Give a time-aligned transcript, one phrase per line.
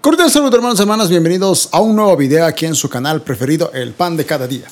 [0.00, 3.72] Cordial saludo hermanos y hermanas, bienvenidos a un nuevo video aquí en su canal preferido,
[3.74, 4.68] El Pan de Cada Día.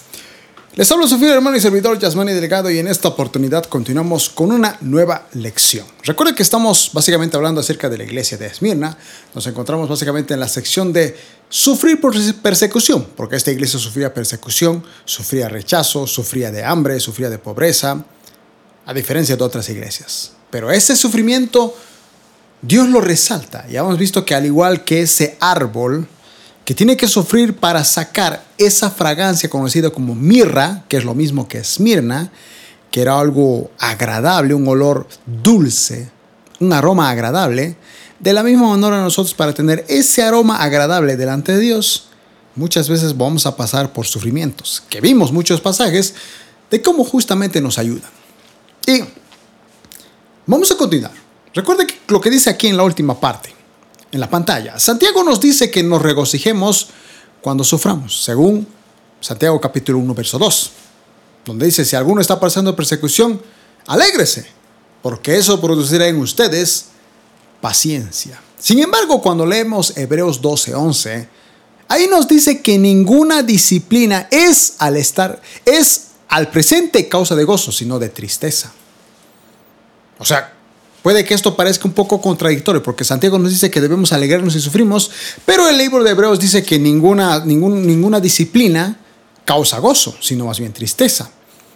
[0.77, 4.53] Les hablo su fiel hermano y servidor Yasmani Delgado y en esta oportunidad continuamos con
[4.53, 5.85] una nueva lección.
[6.05, 8.97] Recuerden que estamos básicamente hablando acerca de la iglesia de Esmirna.
[9.35, 11.17] Nos encontramos básicamente en la sección de
[11.49, 17.39] sufrir por persecución, porque esta iglesia sufría persecución, sufría rechazo, sufría de hambre, sufría de
[17.39, 18.05] pobreza,
[18.87, 20.33] a diferencia de otras iglesias.
[20.51, 21.75] Pero ese sufrimiento
[22.63, 23.67] Dios lo resalta.
[23.69, 26.09] Ya hemos visto que al igual que ese árbol
[26.67, 31.47] que tiene que sufrir para sacar esa fragancia conocida como mirra, que es lo mismo
[31.47, 32.33] que esmirna,
[32.91, 36.11] que era algo agradable, un olor dulce,
[36.59, 37.77] un aroma agradable,
[38.19, 42.09] de la misma manera nosotros para tener ese aroma agradable delante de Dios,
[42.57, 46.15] muchas veces vamos a pasar por sufrimientos, que vimos muchos pasajes
[46.69, 48.11] de cómo justamente nos ayudan.
[48.89, 49.05] Y
[50.47, 51.26] vamos a continuar.
[51.57, 53.51] Recuerde lo que dice aquí en la última parte,
[54.13, 54.79] en la pantalla.
[54.79, 56.89] Santiago nos dice que nos regocijemos
[57.41, 58.69] cuando suframos, según
[59.23, 60.71] Santiago capítulo 1, verso 2,
[61.47, 63.41] donde dice, si alguno está pasando persecución,
[63.87, 64.47] alégrese,
[65.01, 66.89] porque eso producirá en ustedes
[67.63, 68.39] paciencia.
[68.59, 71.29] Sin embargo, cuando leemos Hebreos 12, 11,
[71.89, 77.73] ahí nos dice que ninguna disciplina es al estar, es al presente causa de gozo,
[77.73, 78.73] sino de tristeza.
[80.19, 80.56] O sea,
[81.07, 84.61] Puede que esto parezca un poco contradictorio, porque Santiago nos dice que debemos alegrarnos si
[84.61, 85.09] sufrimos,
[85.45, 88.99] pero el libro de Hebreos dice que ninguna, ninguna disciplina
[89.45, 91.31] causa gozo, sino más bien tristeza.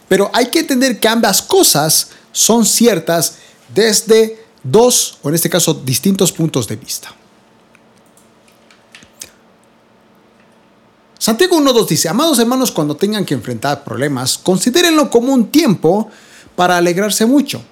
[0.09, 3.37] Pero hay que entender que ambas cosas son ciertas
[3.73, 7.15] desde dos, o en este caso, distintos puntos de vista.
[11.21, 16.11] Santiago 1.2 dice, amados hermanos, cuando tengan que enfrentar problemas, considérenlo como un tiempo
[16.57, 17.63] para alegrarse mucho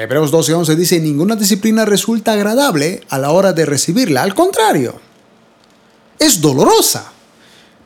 [0.00, 4.98] Hebreos 12:11 dice, ninguna disciplina resulta agradable a la hora de recibirla, al contrario,
[6.18, 7.12] es dolorosa,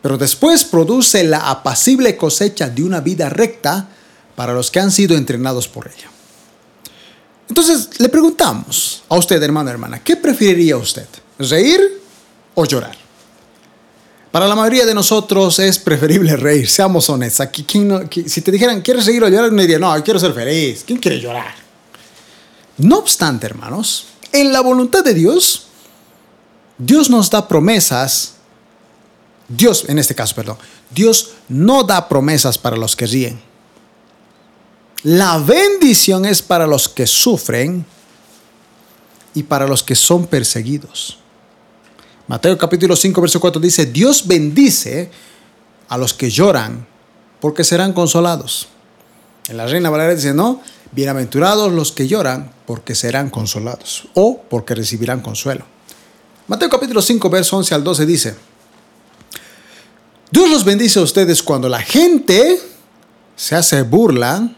[0.01, 3.89] pero después produce la apacible cosecha de una vida recta
[4.37, 6.09] para los que han sido entrenados por ella.
[7.49, 11.09] Entonces le preguntamos a usted, hermano, hermana, ¿qué preferiría usted?
[11.41, 12.01] ¿Reír
[12.55, 12.97] o llorar?
[14.31, 17.41] Para la mayoría de nosotros es preferible reír, seamos honestos.
[17.41, 17.67] Aquí,
[18.25, 19.51] si te dijeran, ¿quieres reír o llorar?
[19.51, 20.85] Uno diría, no, quiero ser feliz.
[20.87, 21.64] ¿Quién quiere llorar?
[22.79, 25.67] No obstante, hermanos, en la voluntad de Dios,
[26.79, 28.35] Dios nos da promesas.
[29.49, 30.59] Dios, en este caso, perdón,
[30.91, 33.41] Dios no da promesas para los que ríen.
[35.03, 37.85] La bendición es para los que sufren
[39.35, 41.19] y para los que son perseguidos.
[42.27, 45.11] Mateo capítulo 5, verso 4 dice, Dios bendice
[45.89, 46.87] a los que lloran
[47.39, 48.69] porque serán consolados.
[49.49, 50.63] En la Reina Valeria dice, no,
[50.95, 55.65] Bienaventurados los que lloran, porque serán consolados, o porque recibirán consuelo.
[56.47, 58.37] Mateo capítulo 5, verso 11 al 12 dice,
[60.31, 62.61] Dios los bendice a ustedes cuando la gente
[63.35, 64.55] se hace burla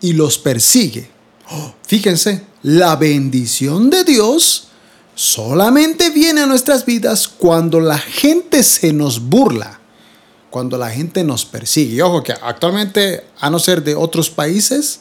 [0.00, 1.10] y los persigue.
[1.50, 4.68] Oh, fíjense, la bendición de Dios
[5.14, 9.80] solamente viene a nuestras vidas cuando la gente se nos burla,
[10.48, 12.02] cuando la gente nos persigue.
[12.02, 15.00] Ojo que actualmente, a no ser de otros países,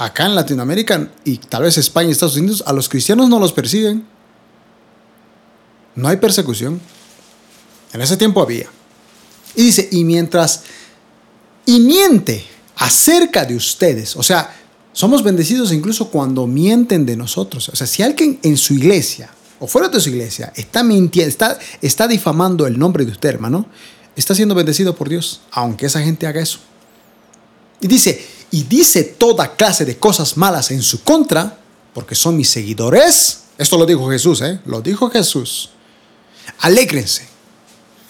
[0.00, 3.52] acá en Latinoamérica y tal vez España y Estados Unidos, a los cristianos no los
[3.52, 4.06] persiguen.
[5.94, 6.80] No hay persecución.
[7.92, 8.66] En ese tiempo había.
[9.54, 10.62] Y dice, y mientras,
[11.66, 12.42] y miente
[12.76, 14.56] acerca de ustedes, o sea,
[14.94, 17.68] somos bendecidos incluso cuando mienten de nosotros.
[17.68, 19.28] O sea, si alguien en su iglesia
[19.58, 23.66] o fuera de su iglesia está mintiendo, está, está difamando el nombre de usted, hermano,
[24.16, 26.58] está siendo bendecido por Dios, aunque esa gente haga eso.
[27.82, 31.58] Y dice, y dice toda clase de cosas malas en su contra,
[31.94, 34.60] porque son mis seguidores, esto lo dijo Jesús, ¿eh?
[34.64, 35.70] Lo dijo Jesús.
[36.60, 37.28] Alégrense,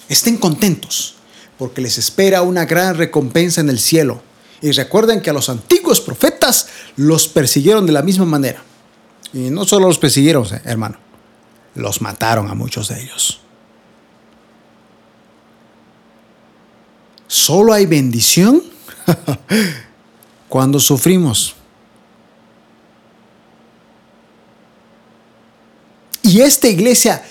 [0.09, 1.17] estén contentos,
[1.59, 4.23] porque les espera una gran recompensa en el cielo.
[4.62, 8.62] Y recuerden que a los antiguos profetas los persiguieron de la misma manera.
[9.33, 10.61] Y no solo los persiguieron, ¿eh?
[10.65, 10.99] hermano,
[11.75, 13.41] los mataron a muchos de ellos.
[17.26, 18.62] Solo hay bendición
[20.50, 21.55] cuando sufrimos.
[26.23, 27.23] Y esta iglesia,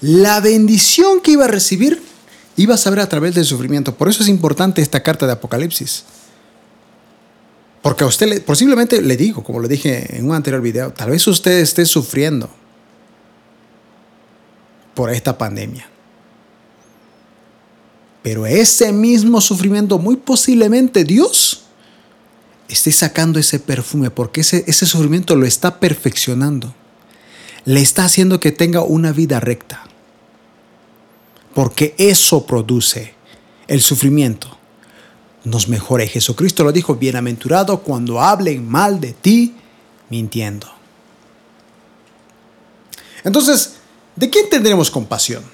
[0.00, 2.02] la bendición que iba a recibir,
[2.56, 3.94] iba a saber a través del sufrimiento.
[3.94, 6.04] Por eso es importante esta carta de Apocalipsis.
[7.82, 11.26] Porque a usted posiblemente le digo, como le dije en un anterior video, tal vez
[11.26, 12.48] usted esté sufriendo
[14.94, 15.88] por esta pandemia.
[18.22, 21.61] Pero ese mismo sufrimiento, muy posiblemente Dios
[22.72, 26.74] esté sacando ese perfume, porque ese, sufrimiento lo está perfeccionando.
[27.64, 29.84] le está haciendo que tenga una vida recta.
[31.54, 33.14] Porque eso produce
[33.68, 34.58] el sufrimiento.
[35.44, 36.08] Nos mejore.
[36.08, 39.54] Jesucristo lo dijo, bienaventurado cuando hablen mal de ti
[40.08, 40.68] mintiendo.
[43.22, 43.74] Entonces,
[44.16, 45.44] ¿de quién tendremos compasión?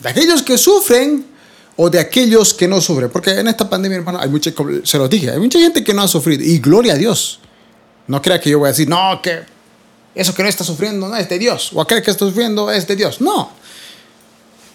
[0.00, 1.26] ¿De aquellos que sufren
[1.82, 3.08] o de aquellos que no sufren?
[3.08, 4.52] Porque en esta pandemia, hermano, hay mucha,
[4.84, 6.44] se los dije, hay mucha gente que no ha sufrido.
[6.44, 7.40] Y gloria a Dios.
[8.06, 9.40] No crea que yo voy a decir, no, que
[10.14, 11.70] eso que no está sufriendo no es de Dios.
[11.72, 13.22] O aquel que está sufriendo es de Dios.
[13.22, 13.50] No.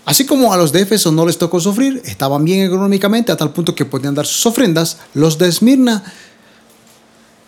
[0.05, 3.53] Así como a los de Éfeso no les tocó sufrir, estaban bien económicamente a tal
[3.53, 6.03] punto que podían dar sus ofrendas, los de Esmirna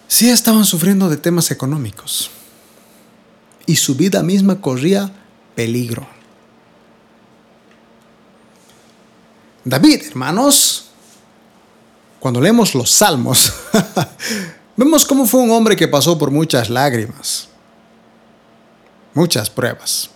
[0.08, 2.30] sí estaban sufriendo de temas económicos.
[3.66, 5.12] Y su vida misma corría
[5.56, 6.17] peligro.
[9.70, 10.86] David, hermanos,
[12.20, 13.52] cuando leemos los salmos,
[14.78, 17.50] vemos cómo fue un hombre que pasó por muchas lágrimas,
[19.14, 20.10] muchas pruebas.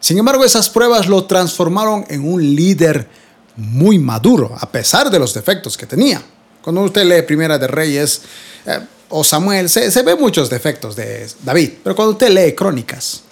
[0.00, 3.08] Sin embargo, esas pruebas lo transformaron en un líder
[3.56, 6.22] muy maduro, a pesar de los defectos que tenía.
[6.60, 8.22] Cuando usted lee Primera de Reyes
[8.66, 13.22] eh, o Samuel, se, se ve muchos defectos de David, pero cuando usted lee Crónicas,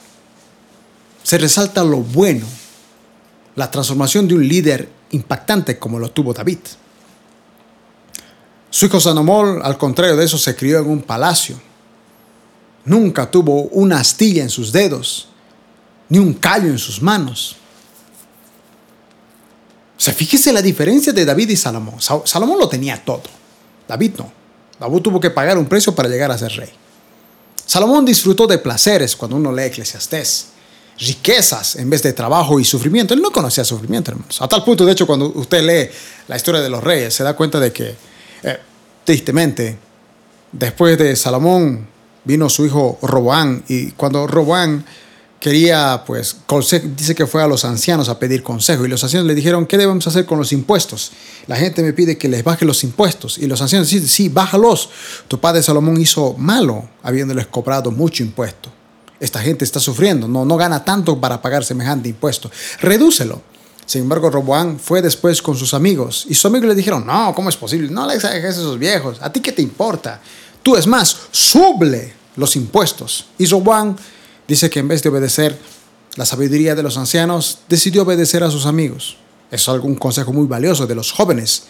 [1.22, 2.46] se resalta lo bueno,
[3.58, 6.60] la transformación de un líder impactante como lo tuvo David.
[8.70, 11.60] Su hijo Sanomol, al contrario de eso, se crió en un palacio.
[12.84, 15.28] Nunca tuvo una astilla en sus dedos
[16.08, 17.56] ni un callo en sus manos.
[19.96, 21.96] O sea, fíjese la diferencia de David y Salomón.
[22.00, 23.24] Salomón lo tenía todo.
[23.88, 24.30] David no.
[24.78, 26.70] David tuvo que pagar un precio para llegar a ser rey.
[27.66, 30.50] Salomón disfrutó de placeres cuando uno lee Eclesiastés.
[30.98, 33.14] Riquezas en vez de trabajo y sufrimiento.
[33.14, 34.40] Él no conocía sufrimiento, hermanos.
[34.42, 35.90] A tal punto, de hecho, cuando usted lee
[36.26, 37.94] la historia de los reyes, se da cuenta de que,
[38.42, 38.58] eh,
[39.04, 39.78] tristemente,
[40.52, 41.86] después de Salomón
[42.24, 43.62] vino su hijo Roboán.
[43.68, 44.84] Y cuando Roboán
[45.40, 46.36] quería, pues,
[46.96, 49.78] dice que fue a los ancianos a pedir consejo y los ancianos le dijeron, ¿qué
[49.78, 51.12] debemos hacer con los impuestos?
[51.46, 54.90] La gente me pide que les baje los impuestos y los ancianos dicen, sí, bájalos.
[55.28, 58.72] Tu padre Salomón hizo malo habiéndoles cobrado mucho impuesto.
[59.20, 62.50] Esta gente está sufriendo, no, no gana tanto para pagar semejante impuesto.
[62.80, 63.42] Redúcelo.
[63.84, 67.48] Sin embargo, Roboán fue después con sus amigos y sus amigos le dijeron, no, ¿cómo
[67.48, 67.90] es posible?
[67.90, 70.20] No le exageres a esos viejos, ¿a ti qué te importa?
[70.62, 73.26] Tú es más, suble los impuestos.
[73.38, 73.96] Y Roboán
[74.46, 75.58] dice que en vez de obedecer
[76.16, 79.16] la sabiduría de los ancianos, decidió obedecer a sus amigos.
[79.50, 81.62] Es algún consejo muy valioso de los jóvenes,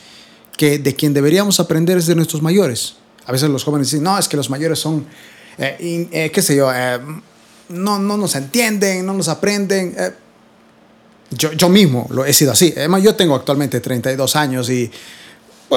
[0.57, 2.97] que de quien deberíamos aprender es de nuestros mayores.
[3.27, 5.07] A veces los jóvenes dicen, no, es que los mayores son,
[5.59, 6.99] eh, eh, qué sé yo, eh,
[7.69, 9.95] no, no nos entienden, no nos aprenden.
[11.31, 12.73] Yo, yo, mismo lo he sido así.
[12.77, 14.91] Además, yo tengo actualmente 32 años y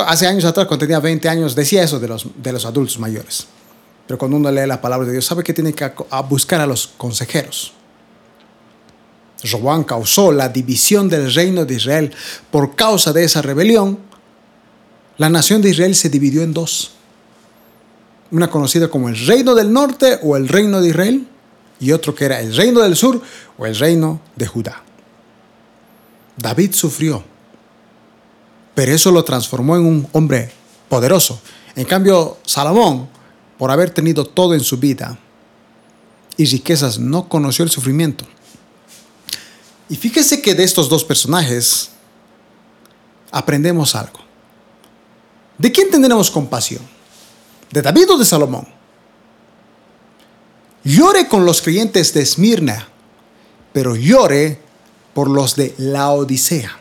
[0.05, 3.47] hace años atrás, cuando tenía 20 años, decía eso de los, de los adultos mayores.
[4.07, 5.91] Pero cuando uno lee la palabra de Dios, sabe que tiene que
[6.29, 7.73] buscar a los consejeros.
[9.43, 12.11] Roboán causó la división del reino de Israel.
[12.51, 13.99] Por causa de esa rebelión,
[15.17, 16.91] la nación de Israel se dividió en dos.
[18.31, 21.27] Una conocida como el reino del norte o el reino de Israel
[21.81, 23.21] y otro que era el reino del sur
[23.57, 24.81] o el reino de Judá.
[26.37, 27.21] David sufrió,
[28.73, 30.51] pero eso lo transformó en un hombre
[30.87, 31.41] poderoso.
[31.75, 33.09] En cambio, Salomón
[33.61, 35.19] por haber tenido todo en su vida
[36.35, 38.25] y riquezas, no conoció el sufrimiento.
[39.87, 41.91] Y fíjese que de estos dos personajes
[43.29, 44.19] aprendemos algo.
[45.59, 46.81] ¿De quién tendremos compasión?
[47.69, 48.67] ¿De David o de Salomón?
[50.83, 52.88] Llore con los creyentes de Esmirna,
[53.73, 54.59] pero llore
[55.13, 56.77] por los de la Odisea.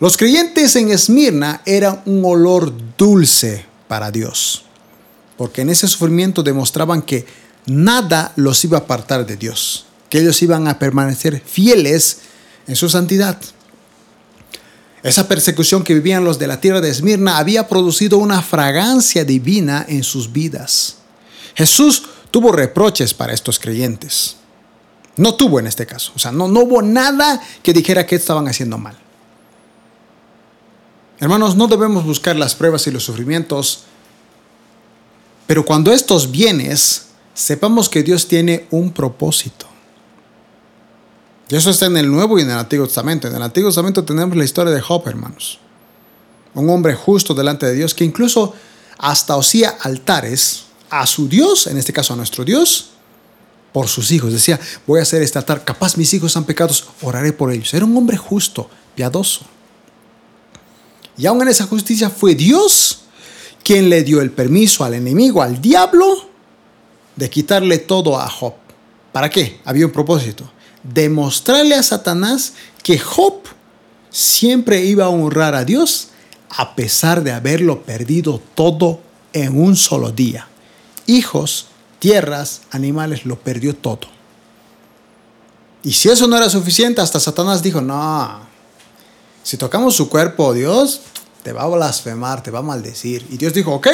[0.00, 4.66] Los creyentes en Esmirna eran un olor dulce para Dios
[5.36, 7.26] porque en ese sufrimiento demostraban que
[7.66, 12.18] nada los iba a apartar de Dios, que ellos iban a permanecer fieles
[12.66, 13.38] en su santidad.
[15.02, 19.84] Esa persecución que vivían los de la tierra de Esmirna había producido una fragancia divina
[19.88, 20.96] en sus vidas.
[21.56, 24.36] Jesús tuvo reproches para estos creyentes.
[25.16, 26.12] No tuvo en este caso.
[26.14, 28.96] O sea, no, no hubo nada que dijera que estaban haciendo mal.
[31.18, 33.86] Hermanos, no debemos buscar las pruebas y los sufrimientos
[35.46, 39.66] pero cuando estos bienes, sepamos que Dios tiene un propósito.
[41.48, 43.28] Y eso está en el Nuevo y en el Antiguo Testamento.
[43.28, 45.60] En el Antiguo Testamento tenemos la historia de Job, hermanos.
[46.54, 48.54] Un hombre justo delante de Dios que incluso
[48.98, 52.90] hasta hacía altares a su Dios, en este caso a nuestro Dios,
[53.72, 54.32] por sus hijos.
[54.32, 57.72] Decía, voy a hacer este altar, capaz mis hijos han pecados, oraré por ellos.
[57.74, 59.42] Era un hombre justo, piadoso.
[61.18, 63.00] Y aún en esa justicia fue Dios
[63.62, 66.28] quien le dio el permiso al enemigo, al diablo,
[67.16, 68.54] de quitarle todo a Job.
[69.12, 69.60] ¿Para qué?
[69.64, 70.50] Había un propósito.
[70.82, 72.52] Demostrarle a Satanás
[72.82, 73.40] que Job
[74.10, 76.08] siempre iba a honrar a Dios
[76.48, 79.00] a pesar de haberlo perdido todo
[79.32, 80.46] en un solo día.
[81.06, 81.66] Hijos,
[81.98, 84.08] tierras, animales, lo perdió todo.
[85.82, 88.40] Y si eso no era suficiente, hasta Satanás dijo, no,
[89.42, 91.02] si tocamos su cuerpo, Dios
[91.44, 93.24] te va a blasfemar, te va a maldecir.
[93.30, 93.86] Y Dios dijo, ok,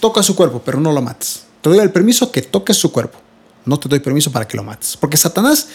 [0.00, 1.42] toca su cuerpo, pero no lo mates.
[1.60, 3.18] Te doy el permiso que toques su cuerpo.
[3.66, 4.96] No te doy permiso para que lo mates.
[4.96, 5.68] Porque Satanás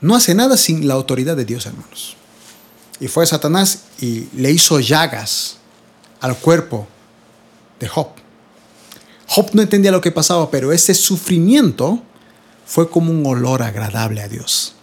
[0.00, 2.16] no hace nada sin la autoridad de Dios, hermanos.
[3.00, 5.56] Y fue Satanás y le hizo llagas
[6.20, 6.86] al cuerpo
[7.80, 8.10] de Job.
[9.32, 12.02] Job no entendía lo que pasaba, pero ese sufrimiento
[12.66, 14.74] fue como un olor agradable a Dios.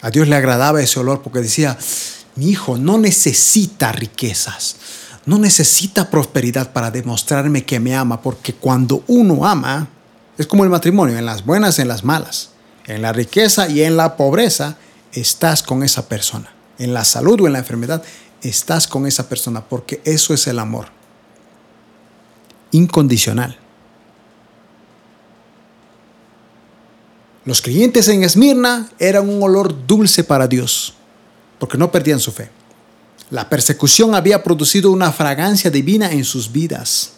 [0.00, 1.78] A Dios le agradaba ese olor porque decía,
[2.34, 4.74] mi hijo no necesita riquezas,
[5.24, 9.88] no necesita prosperidad para demostrarme que me ama, porque cuando uno ama,
[10.36, 12.50] es como el matrimonio, en las buenas, en las malas,
[12.88, 14.78] en la riqueza y en la pobreza,
[15.12, 16.52] estás con esa persona.
[16.80, 18.02] En la salud o en la enfermedad,
[18.42, 20.97] estás con esa persona, porque eso es el amor.
[22.70, 23.58] Incondicional.
[27.44, 30.94] Los creyentes en Esmirna eran un olor dulce para Dios
[31.58, 32.50] porque no perdían su fe.
[33.30, 37.12] La persecución había producido una fragancia divina en sus vidas.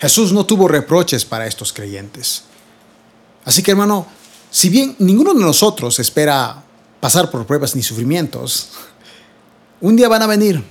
[0.00, 2.44] Jesús no tuvo reproches para estos creyentes.
[3.44, 4.06] Así que hermano,
[4.50, 6.62] si bien ninguno de nosotros espera
[7.00, 8.70] pasar por pruebas ni sufrimientos,
[9.80, 10.62] un día van a venir,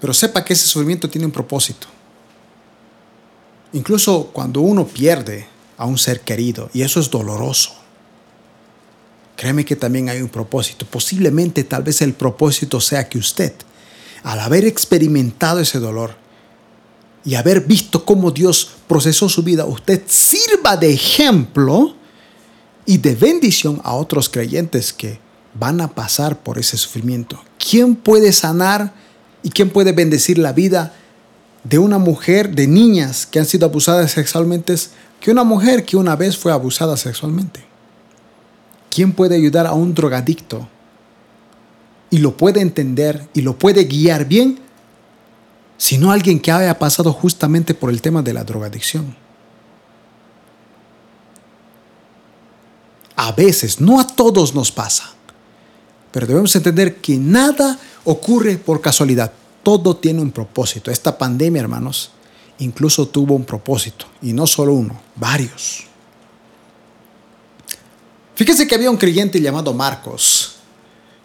[0.00, 1.86] pero sepa que ese sufrimiento tiene un propósito.
[3.72, 5.46] Incluso cuando uno pierde
[5.76, 7.80] a un ser querido, y eso es doloroso,
[9.40, 10.84] Créeme que también hay un propósito.
[10.84, 13.54] Posiblemente tal vez el propósito sea que usted,
[14.22, 16.14] al haber experimentado ese dolor
[17.24, 21.94] y haber visto cómo Dios procesó su vida, usted sirva de ejemplo
[22.84, 25.18] y de bendición a otros creyentes que
[25.54, 27.42] van a pasar por ese sufrimiento.
[27.58, 28.92] ¿Quién puede sanar
[29.42, 30.94] y quién puede bendecir la vida
[31.64, 34.74] de una mujer, de niñas que han sido abusadas sexualmente,
[35.20, 37.62] que una mujer que una vez fue abusada sexualmente?
[38.88, 40.68] ¿Quién puede ayudar a un drogadicto
[42.08, 44.58] y lo puede entender y lo puede guiar bien?
[45.76, 49.14] Sino alguien que haya pasado justamente por el tema de la drogadicción.
[53.16, 55.12] A veces, no a todos nos pasa,
[56.10, 59.32] pero debemos entender que nada ocurre por casualidad.
[59.62, 60.90] Todo tiene un propósito.
[60.90, 62.10] Esta pandemia, hermanos,
[62.58, 65.84] incluso tuvo un propósito, y no solo uno, varios.
[68.34, 70.56] Fíjese que había un creyente llamado Marcos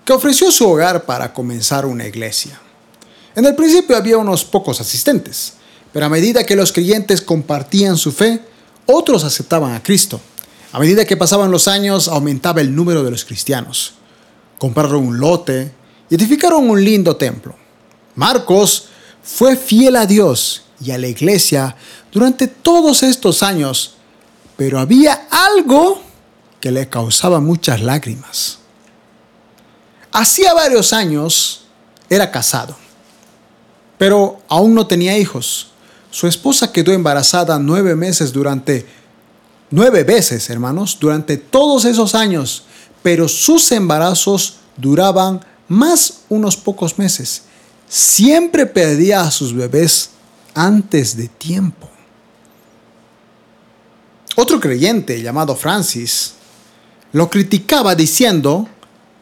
[0.04, 2.60] que ofreció su hogar para comenzar una iglesia.
[3.36, 5.54] En el principio había unos pocos asistentes,
[5.92, 8.42] pero a medida que los creyentes compartían su fe,
[8.86, 10.22] otros aceptaban a Cristo.
[10.72, 13.94] A medida que pasaban los años, aumentaba el número de los cristianos.
[14.60, 15.72] Compraron un lote
[16.10, 17.56] y edificaron un lindo templo.
[18.16, 18.88] Marcos
[19.24, 21.76] fue fiel a Dios y a la iglesia
[22.12, 23.96] durante todos estos años,
[24.56, 26.02] pero había algo
[26.60, 28.60] que le causaba muchas lágrimas.
[30.12, 31.66] Hacía varios años
[32.10, 32.78] era casado,
[33.98, 35.72] pero aún no tenía hijos.
[36.10, 38.86] Su esposa quedó embarazada nueve meses durante,
[39.70, 42.64] nueve veces, hermanos, durante todos esos años,
[43.04, 47.44] pero sus embarazos duraban más unos pocos meses.
[47.88, 50.12] Siempre perdía a sus bebés
[50.54, 51.90] antes de tiempo.
[54.36, 56.34] Otro creyente llamado Francis
[57.14, 58.68] lo criticaba diciendo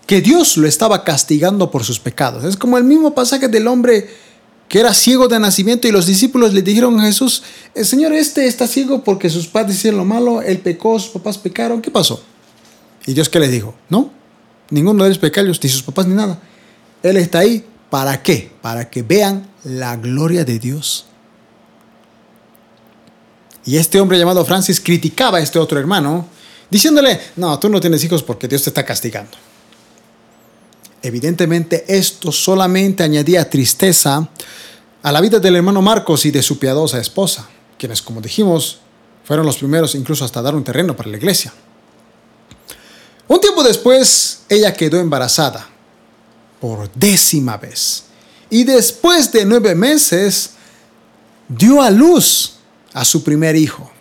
[0.08, 2.44] que Dios lo estaba castigando por sus pecados.
[2.44, 4.10] Es como el mismo pasaje del hombre
[4.68, 7.44] que era ciego de nacimiento y los discípulos le dijeron a Jesús,
[7.76, 11.38] el Señor este está ciego porque sus padres hicieron lo malo, él pecó, sus papás
[11.38, 12.24] pecaron, ¿qué pasó?
[13.06, 14.10] Y Dios qué les dijo, no,
[14.72, 16.40] ninguno de ellos pecados, ni sus papás ni nada.
[17.04, 18.52] Él está ahí, ¿para qué?
[18.60, 21.06] Para que vean la gloria de Dios.
[23.66, 26.26] Y este hombre llamado Francis criticaba a este otro hermano
[26.72, 29.38] diciéndole, no, tú no tienes hijos porque Dios te está castigando.
[31.04, 34.28] Evidentemente esto solamente añadía tristeza
[35.04, 37.48] a la vida del hermano Marcos y de su piadosa esposa,
[37.78, 38.80] quienes, como dijimos,
[39.24, 41.54] fueron los primeros incluso hasta dar un terreno para la iglesia.
[43.28, 45.73] Un tiempo después, ella quedó embarazada
[46.64, 48.06] por décima vez
[48.50, 50.52] y después de nueve meses
[51.50, 52.54] dio a luz
[52.94, 53.92] a su primer hijo.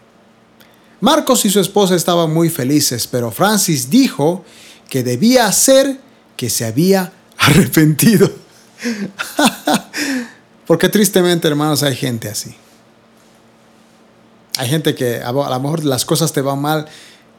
[1.01, 4.45] Marcos y su esposa estaban muy felices, pero Francis dijo
[4.89, 5.99] que debía ser
[6.37, 8.31] que se había arrepentido.
[10.69, 12.55] Porque tristemente, hermanos, hay gente así.
[14.57, 16.87] Hay gente que a lo mejor las cosas te van mal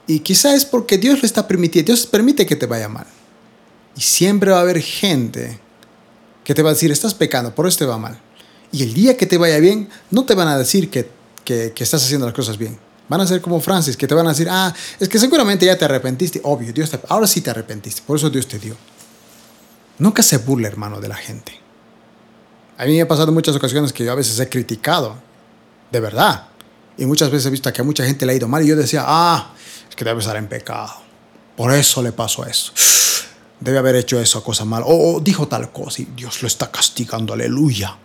[0.06, 3.08] y quizá es porque Dios lo está permitiendo, Dios permite que te vaya mal.
[3.95, 5.59] Y siempre va a haber gente
[6.43, 8.19] que te va a decir, estás pecando, por eso te va mal.
[8.71, 11.09] Y el día que te vaya bien, no te van a decir que,
[11.45, 12.77] que, estás haciendo las cosas bien.
[13.07, 15.77] Van a ser como Francis, que te van a decir, ah, es que seguramente ya
[15.77, 16.41] te arrepentiste.
[16.43, 18.75] Obvio, Dios te, ahora sí te arrepentiste, por eso Dios te dio.
[20.00, 21.59] Nunca se burle, hermano, de la gente.
[22.77, 25.15] A mí me ha pasado muchas ocasiones que yo a veces he criticado,
[25.91, 26.47] de verdad.
[26.97, 28.75] Y muchas veces he visto que a mucha gente le ha ido mal y yo
[28.75, 29.53] decía, ah,
[29.88, 30.93] es que debe estar en pecado.
[31.55, 32.73] Por eso le pasó eso.
[33.63, 34.84] Debe haber hecho eso, cosa mal.
[34.86, 37.96] O, dijo tal cosa y Dios lo está castigando, aleluya.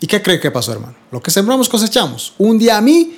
[0.00, 0.94] ¿Y qué cree que pasó, hermano?
[1.10, 2.34] Lo que sembramos cosechamos.
[2.38, 3.16] Un día a mí,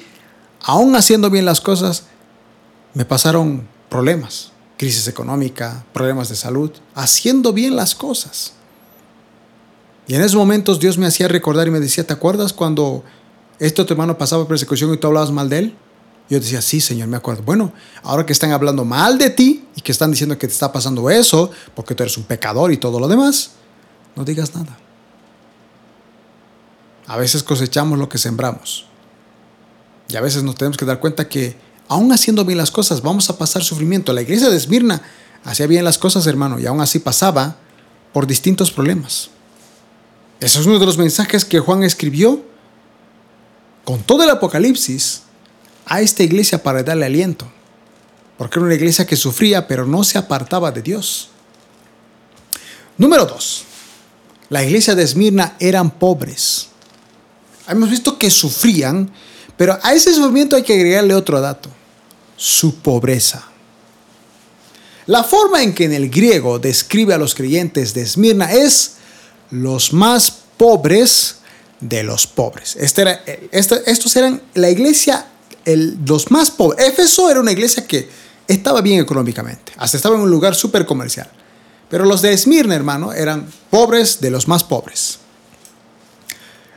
[0.62, 2.04] aún haciendo bien las cosas,
[2.94, 4.52] me pasaron problemas.
[4.78, 8.54] Crisis económica, problemas de salud, haciendo bien las cosas.
[10.06, 13.04] Y en esos momentos Dios me hacía recordar y me decía, ¿te acuerdas cuando
[13.58, 15.76] este tu hermano pasaba persecución y tú hablabas mal de él?
[16.28, 17.42] Yo decía, sí, Señor, me acuerdo.
[17.44, 20.72] Bueno, ahora que están hablando mal de ti y que están diciendo que te está
[20.72, 23.52] pasando eso, porque tú eres un pecador y todo lo demás,
[24.16, 24.76] no digas nada.
[27.06, 28.86] A veces cosechamos lo que sembramos.
[30.08, 31.56] Y a veces nos tenemos que dar cuenta que,
[31.88, 34.12] aún haciendo bien las cosas, vamos a pasar sufrimiento.
[34.12, 35.02] La iglesia de Esmirna
[35.44, 37.56] hacía bien las cosas, hermano, y aún así pasaba
[38.12, 39.30] por distintos problemas.
[40.40, 42.44] Ese es uno de los mensajes que Juan escribió
[43.84, 45.22] con todo el Apocalipsis
[45.86, 47.50] a esta iglesia para darle aliento.
[48.36, 51.30] Porque era una iglesia que sufría, pero no se apartaba de Dios.
[52.98, 53.64] Número dos,
[54.48, 56.68] la iglesia de Esmirna eran pobres.
[57.68, 59.10] Hemos visto que sufrían,
[59.56, 61.70] pero a ese sufrimiento hay que agregarle otro dato,
[62.36, 63.44] su pobreza.
[65.06, 68.96] La forma en que en el griego describe a los creyentes de Esmirna es
[69.50, 71.36] los más pobres
[71.80, 72.76] de los pobres.
[72.76, 75.26] Este era, este, estos eran la iglesia
[75.66, 76.86] los más pobres.
[76.88, 78.08] Éfeso era una iglesia que
[78.46, 81.28] estaba bien económicamente, hasta estaba en un lugar súper comercial.
[81.88, 85.18] Pero los de Esmirna, hermano, eran pobres de los más pobres.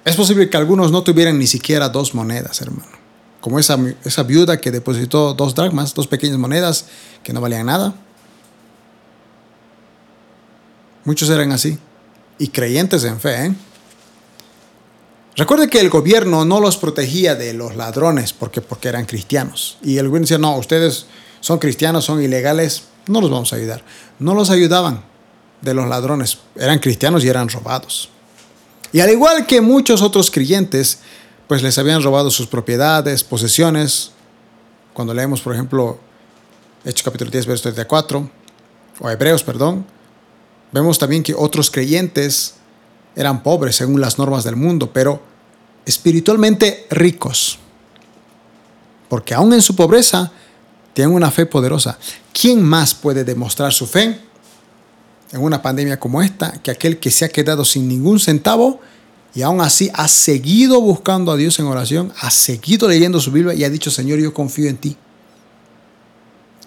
[0.05, 2.91] Es posible que algunos no tuvieran ni siquiera dos monedas, hermano.
[3.41, 6.85] Como esa, esa viuda que depositó dos dracmas, dos pequeñas monedas
[7.23, 7.95] que no valían nada.
[11.05, 11.77] Muchos eran así.
[12.37, 13.55] Y creyentes en fe, ¿eh?
[15.39, 19.77] Recuerde que el gobierno no los protegía de los ladrones porque, porque eran cristianos.
[19.81, 21.05] Y el gobierno decía, no, ustedes
[21.39, 23.81] son cristianos, son ilegales, no los vamos a ayudar.
[24.19, 25.01] No los ayudaban
[25.61, 26.39] de los ladrones.
[26.57, 28.09] Eran cristianos y eran robados.
[28.91, 30.99] Y al igual que muchos otros creyentes,
[31.47, 34.11] pues les habían robado sus propiedades, posesiones.
[34.93, 35.99] Cuando leemos, por ejemplo,
[36.83, 38.29] Hechos capítulo 10, verso 34,
[38.99, 39.85] o Hebreos, perdón,
[40.73, 42.55] vemos también que otros creyentes
[43.15, 45.28] eran pobres según las normas del mundo, pero
[45.89, 47.57] espiritualmente ricos.
[49.09, 50.31] Porque aún en su pobreza
[50.93, 51.97] tienen una fe poderosa.
[52.31, 54.19] ¿Quién más puede demostrar su fe
[55.31, 58.79] en una pandemia como esta que aquel que se ha quedado sin ningún centavo
[59.33, 63.53] y aún así ha seguido buscando a Dios en oración, ha seguido leyendo su Biblia
[63.53, 64.97] y ha dicho, Señor, yo confío en ti.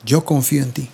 [0.04, 0.88] Yo confío en ti.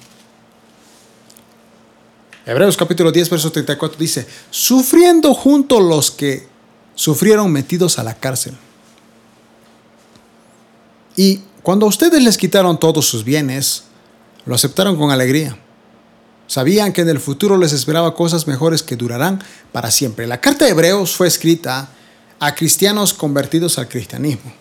[2.46, 6.47] Hebreos capítulo 10, verso 34 dice, sufriendo junto los que
[6.98, 8.54] sufrieron metidos a la cárcel.
[11.14, 13.84] Y cuando a ustedes les quitaron todos sus bienes,
[14.44, 15.56] lo aceptaron con alegría.
[16.48, 20.26] Sabían que en el futuro les esperaba cosas mejores que durarán para siempre.
[20.26, 21.88] La carta de Hebreos fue escrita
[22.40, 24.52] a cristianos convertidos al cristianismo.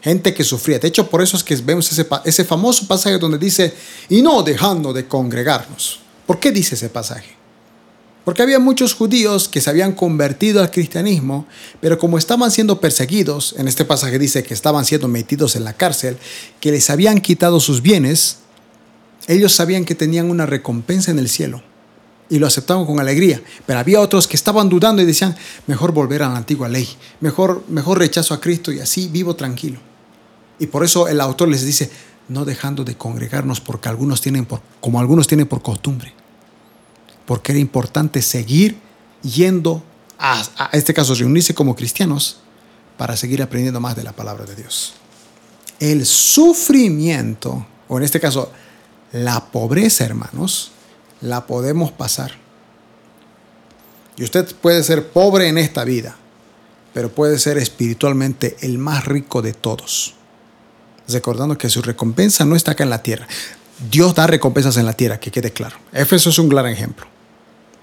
[0.00, 0.78] Gente que sufría.
[0.78, 3.74] De hecho, por eso es que vemos ese, ese famoso pasaje donde dice,
[4.08, 5.98] y no dejando de congregarnos.
[6.24, 7.39] ¿Por qué dice ese pasaje?
[8.24, 11.46] Porque había muchos judíos que se habían convertido al cristianismo,
[11.80, 15.72] pero como estaban siendo perseguidos, en este pasaje dice que estaban siendo metidos en la
[15.72, 16.18] cárcel,
[16.60, 18.38] que les habían quitado sus bienes,
[19.26, 21.62] ellos sabían que tenían una recompensa en el cielo
[22.28, 23.42] y lo aceptaban con alegría.
[23.66, 25.34] Pero había otros que estaban dudando y decían,
[25.66, 26.88] mejor volver a la antigua ley,
[27.20, 29.78] mejor, mejor rechazo a Cristo y así vivo tranquilo.
[30.58, 31.90] Y por eso el autor les dice,
[32.28, 36.19] no dejando de congregarnos porque algunos tienen por, como algunos tienen por costumbre
[37.30, 38.76] porque era importante seguir
[39.22, 39.84] yendo
[40.18, 42.40] a, este caso, reunirse como cristianos
[42.98, 44.94] para seguir aprendiendo más de la palabra de Dios.
[45.78, 48.50] El sufrimiento, o en este caso,
[49.12, 50.72] la pobreza, hermanos,
[51.20, 52.32] la podemos pasar.
[54.16, 56.16] Y usted puede ser pobre en esta vida,
[56.92, 60.16] pero puede ser espiritualmente el más rico de todos.
[61.06, 63.28] Recordando que su recompensa no está acá en la tierra.
[63.88, 65.76] Dios da recompensas en la tierra, que quede claro.
[65.92, 67.06] Éfeso es un claro ejemplo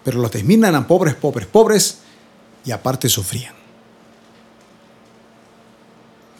[0.07, 1.97] pero los terminan a pobres, pobres, pobres
[2.63, 3.53] y aparte sufrían.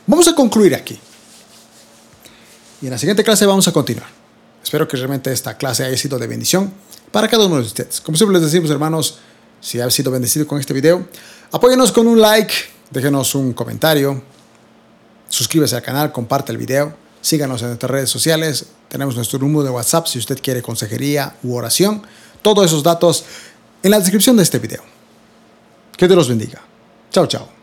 [0.06, 0.98] Vamos a concluir aquí.
[2.82, 4.08] Y en la siguiente clase vamos a continuar.
[4.64, 6.72] Espero que realmente esta clase haya sido de bendición
[7.12, 8.00] para cada uno de ustedes.
[8.00, 9.18] Como siempre les decimos, hermanos,
[9.60, 11.06] si ha sido bendecido con este video,
[11.52, 12.54] apóyenos con un like,
[12.90, 14.24] déjenos un comentario,
[15.28, 19.72] suscríbase al canal, comparte el video, síganos en nuestras redes sociales, tenemos nuestro número de
[19.72, 22.04] WhatsApp si usted quiere consejería u oración,
[22.42, 23.26] todos esos datos
[23.88, 24.84] en la descripción de este video.
[25.98, 26.62] Que Dios los bendiga.
[27.12, 27.57] Chao, chao.